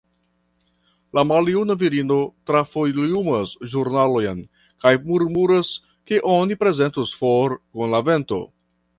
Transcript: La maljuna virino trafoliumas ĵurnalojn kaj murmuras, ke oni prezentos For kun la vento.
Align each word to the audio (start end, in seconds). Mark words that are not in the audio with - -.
La 1.17 1.23
maljuna 1.31 1.73
virino 1.81 2.15
trafoliumas 2.51 3.53
ĵurnalojn 3.73 4.41
kaj 4.85 4.93
murmuras, 5.09 5.69
ke 6.13 6.23
oni 6.37 6.57
prezentos 6.63 7.13
For 7.21 7.55
kun 7.61 7.93
la 7.97 8.01
vento. 8.09 8.41